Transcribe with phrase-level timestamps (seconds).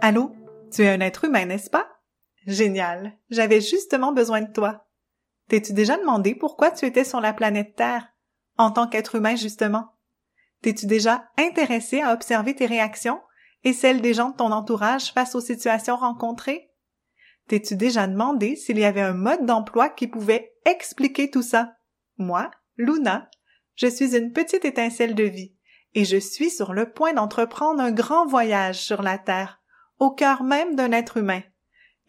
[0.00, 0.32] Allô?
[0.72, 1.86] Tu es un être humain, n'est-ce pas?
[2.46, 3.18] Génial.
[3.28, 4.86] J'avais justement besoin de toi.
[5.48, 8.08] T'es-tu déjà demandé pourquoi tu étais sur la planète Terre?
[8.56, 9.92] En tant qu'être humain, justement?
[10.62, 13.20] T'es-tu déjà intéressé à observer tes réactions
[13.64, 16.70] et celles des gens de ton entourage face aux situations rencontrées?
[17.48, 21.74] T'es-tu déjà demandé s'il y avait un mode d'emploi qui pouvait expliquer tout ça?
[22.16, 23.28] Moi, Luna,
[23.80, 25.54] je suis une petite étincelle de vie
[25.94, 29.62] et je suis sur le point d'entreprendre un grand voyage sur la Terre
[29.98, 31.42] au cœur même d'un être humain.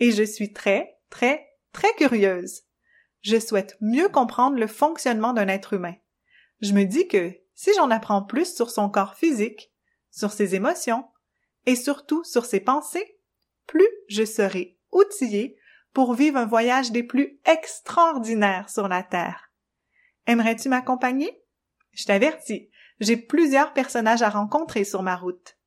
[0.02, 2.64] Et je suis très, très, très curieuse.
[3.22, 5.96] Je souhaite mieux comprendre le fonctionnement d'un être humain.
[6.60, 9.72] Je me dis que si j'en apprends plus sur son corps physique,
[10.10, 11.06] sur ses émotions,
[11.66, 13.18] et surtout sur ses pensées,
[13.66, 15.58] plus je serai outillée
[15.94, 19.54] pour vivre un voyage des plus extraordinaires sur la Terre.
[20.28, 21.41] Aimerais-tu m'accompagner?
[21.94, 25.58] Je t'avertis, j'ai plusieurs personnages à rencontrer sur ma route.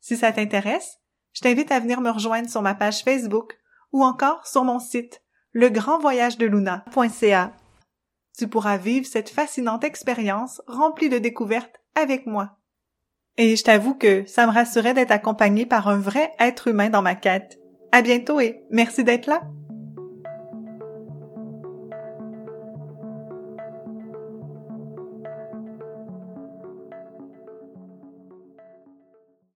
[0.00, 0.98] Si ça t'intéresse,
[1.32, 3.58] je t'invite à venir me rejoindre sur ma page Facebook
[3.92, 7.52] ou encore sur mon site legrandvoyagedeluna.ca.
[8.36, 12.58] Tu pourras vivre cette fascinante expérience remplie de découvertes avec moi.
[13.36, 17.02] Et je t'avoue que ça me rassurait d'être accompagnée par un vrai être humain dans
[17.02, 17.58] ma quête.
[17.92, 19.42] À bientôt et merci d'être là!